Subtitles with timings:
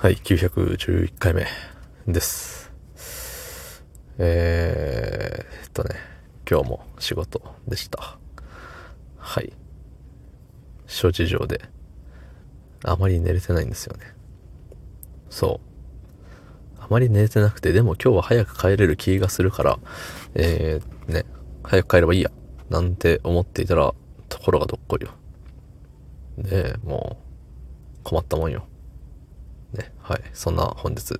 [0.00, 1.44] はい、911回目
[2.06, 2.72] です。
[4.16, 5.96] えー、っとね、
[6.48, 8.16] 今日も仕事でした。
[9.16, 9.52] はい。
[10.86, 11.62] 諸事情で、
[12.84, 14.04] あまり寝れてないんですよね。
[15.30, 15.60] そ
[16.78, 16.80] う。
[16.80, 19.80] あまり寝れてなくて、でも今日は早く帰れる気がするから、
[20.36, 21.24] えー、ね、
[21.64, 22.30] 早く帰ればいいや、
[22.70, 23.92] なんて思っていたら、
[24.28, 25.10] ところがどっこいよ。
[26.36, 27.16] ね、も
[27.98, 28.64] う、困ったもんよ。
[29.72, 30.22] ね、はい。
[30.32, 31.14] そんな本日、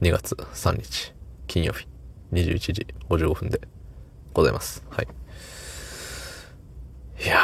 [0.00, 1.14] 2月3日、
[1.46, 1.86] 金曜日、
[2.32, 3.60] 21時55分で
[4.32, 4.84] ございます。
[4.90, 5.08] はい。
[7.22, 7.36] いや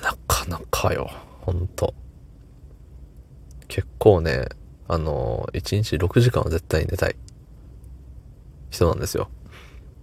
[0.00, 1.94] ー、なかなかよ、ほんと。
[3.68, 4.46] 結構ね、
[4.88, 7.16] あのー、1日6時間は絶対に寝たい
[8.70, 9.28] 人なんですよ。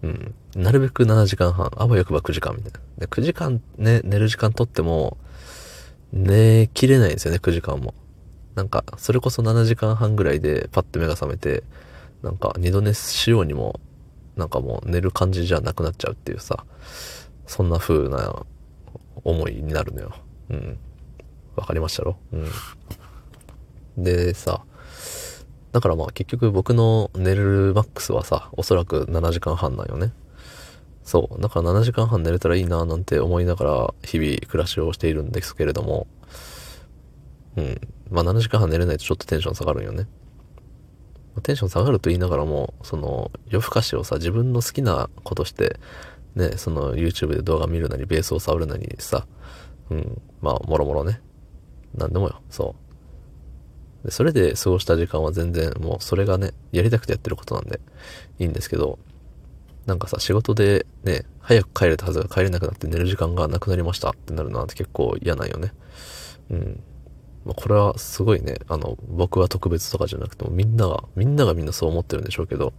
[0.03, 0.35] うん。
[0.55, 2.79] なるべく7時間半、あわよくば9時間みたいな。
[2.99, 5.17] で9時間ね、寝る時間とっても、
[6.11, 7.93] 寝きれないんですよね、9時間も。
[8.55, 11.63] なんか、それこそ7時間半ぐらいでパッと目が覚めて、
[12.21, 13.79] なんか二度寝しようにも、
[14.35, 16.65] なんかもう寝る感じじゃなくなっちゃうっていうさ、
[17.45, 18.45] そんな風な
[19.23, 20.15] 思いになるのよ。
[20.49, 20.77] うん。
[21.55, 22.17] わかりましたろ？
[22.31, 22.37] う
[24.01, 24.03] ん。
[24.03, 24.63] でさ、
[25.71, 30.13] だからまあ結局僕の寝るマックスはさ、おそらく7時間半なんよね。
[31.03, 31.41] そう。
[31.41, 36.07] だから7時間半寝れたらいいななんて思いながら日々暮らしをしているんですけれども、
[37.57, 37.81] うん。
[38.09, 40.07] まあ7時間半寝れないとちょっとテンション下がるんよね。
[41.41, 45.79] テンション下がると言いながらも、その夜更かしをさ、自分の好きなことして、
[46.35, 49.25] ね、その YouTube で動画見るなり、ベースを触るなりさ、
[49.89, 51.21] うん、まあ、もろもろね。
[51.95, 52.75] なんでもよ、そ
[54.03, 54.05] う。
[54.05, 57.79] で、それで過ごした時間は全然もうそれがね、やりたくてやってることなんで
[58.37, 58.99] いいんですけど、
[59.85, 65.73] なんかさ、仕事でね、早く帰れたはずが帰れなくなって寝る時間がなくなりましたってなるのは結構嫌なんよね。
[66.51, 66.83] うん。
[67.49, 72.73] まあ、これはすごいね、あの、僕は特別とかじゃなくてもみんなが、みんながみんなそう思ってるんでしょうけど、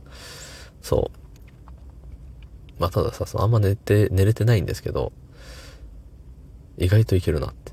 [0.80, 2.80] そう。
[2.80, 5.12] まあ、たださ、そのあんま寝て、寝れてないんですけど、
[6.78, 7.72] 意外といけるなって。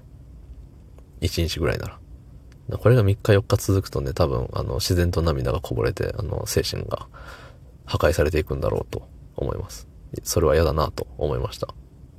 [1.21, 2.77] 1日ぐらいなら。
[2.79, 7.07] これが3日4日続くとね、多分、あの、自然と涙がこぼれて、あの、精神が
[7.85, 9.87] 破壊されていくんだろうと思います。
[10.23, 11.67] それは嫌だなと思いました。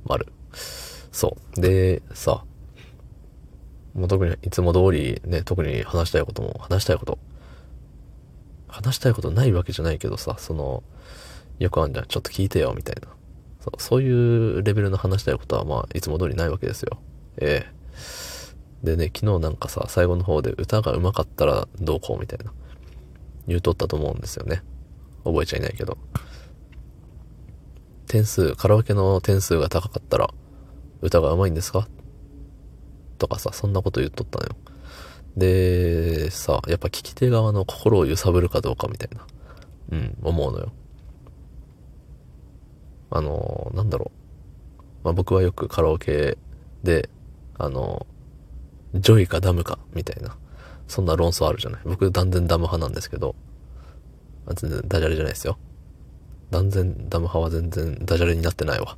[0.05, 0.27] 丸。
[1.11, 1.61] そう。
[1.61, 2.45] で、さ、
[3.93, 7.19] もう特にいつも通りね、特に話したいことも、話したいこと。
[8.67, 10.83] 話したいことないわけじゃないけどさ、その、
[11.57, 13.09] よくあんじゃん、ちょっと聞いてよ、みたいな。
[13.59, 16.99] そうそういうレベルの話したいことは、まあ、いつも通りないわけですよ。
[17.37, 17.79] ええ
[18.83, 22.53] でね、昨日なんかさ、最後の方で歌が上手かったらどうこうみたいな、
[23.47, 24.63] 言うとったと思うんですよね。
[25.25, 25.97] 覚えちゃいないけど。
[28.07, 30.29] 点数、カラオケの点数が高かったら、
[31.01, 31.87] 歌が上手いんですか
[33.19, 34.55] とかさ、そんなこと言っとったのよ。
[35.37, 39.27] で、さ、やっぱ聞き手側の心を揺さぶるかどうかみたいな、
[39.91, 40.71] うん、思うのよ。
[43.11, 44.81] あの、なんだろう。
[45.03, 46.37] まあ、僕はよくカラオケ
[46.83, 47.09] で、
[47.57, 48.07] あの、
[48.95, 50.35] JOYかダムか、みたいな。
[50.87, 51.81] そんな論争あるじゃない。
[51.85, 53.35] 僕断然ダム派なんですけど、
[54.55, 55.57] 全然ダジャレじゃないですよ。
[56.49, 58.97] 断然ダム派は全然ダジャレになってないわ。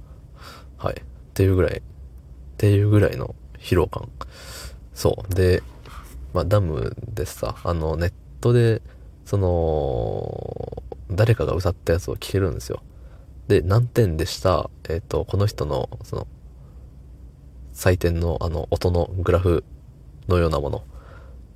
[0.78, 0.96] はい。
[0.96, 1.82] っていうぐらい、っ
[2.58, 4.10] ていうぐらいの疲労感。
[4.94, 5.34] そう。
[5.34, 5.64] で、
[6.34, 8.82] まあ、ダムでさ、あの、ネットで、
[9.26, 12.82] その、誰かが歌ったやつを聞けるんですよ。
[13.48, 16.28] で、何点でした、えっ、と、この人の、その、
[17.74, 19.64] 採点のあの、音のグラフ
[20.28, 20.84] のようなもの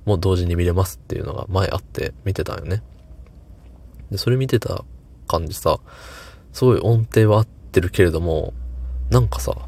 [0.04, 2.82] も同時に見れますっていうのが前あって見てたんよね。
[4.10, 4.84] で、それ見てた
[5.26, 5.78] 感じさ、
[6.52, 8.54] すごい音程は合ってるけれども、
[9.10, 9.65] なんかさ、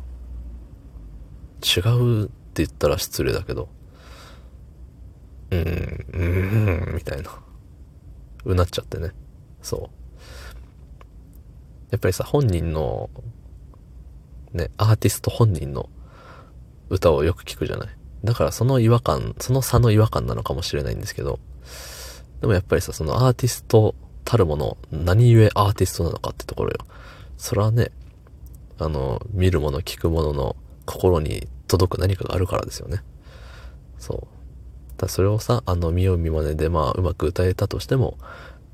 [1.77, 3.69] 違うって言ったら失礼だけど、
[5.51, 7.31] うーん、うーん、みたいな、
[8.45, 9.13] うなっちゃってね。
[9.63, 9.81] そう。
[11.91, 13.11] やっぱりさ、本人の、
[14.53, 15.89] ね、アーティスト本人の
[16.89, 17.89] 歌をよく聞くじゃない。
[18.25, 21.39] だからその違和感、その差の違和感なのかもしれないんですけど、
[22.41, 23.95] でもやっぱりさ、そのアーティスト
[24.25, 26.79] たるもの、何故アーティストなのかってところよ。
[27.37, 27.91] それはね、
[28.79, 33.03] あの、見るもの、聞くものの心に届く何かがあるからですよね。
[33.99, 34.39] そう。
[34.97, 38.19] だそれをさ、あの、見よう見まねで、まあ、うまく歌えたとしても、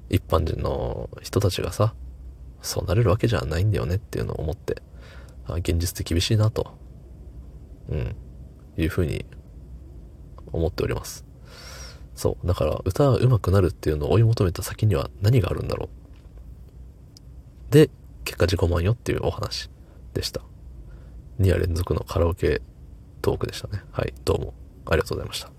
[0.09, 1.95] 一般人の人たちがさ、
[2.63, 4.83] そうなれるわけじゃないんだよねっていうのを思って、
[5.47, 6.79] あ現実って厳しいなと、
[7.91, 8.17] うん、
[8.79, 9.27] いうふうに
[10.51, 11.25] 思っております。
[12.15, 12.47] そう。
[12.47, 15.91] だから、歌が上手くなるっていうのを追い求めた先には何があるんだろ
[17.71, 17.73] う。
[17.73, 17.91] で、
[18.25, 19.69] 結果自己満よっていうお話
[20.15, 20.41] でした。
[21.41, 22.63] 2夜連続のカラオケ
[23.25, 23.83] トークでしたね。
[23.91, 24.55] はい、どうも
[24.85, 25.51] ありがとうございました。